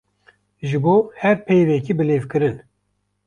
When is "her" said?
1.19-1.35